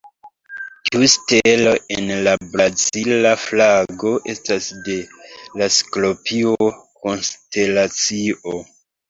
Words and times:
Tiu 0.87 1.09
stelo 1.15 1.73
en 1.95 2.07
la 2.27 2.33
Brazila 2.53 3.33
flago 3.41 4.15
estas 4.35 4.71
de 4.89 4.97
la 5.63 5.69
Skorpio 5.77 6.69
konstelacio. 7.07 8.57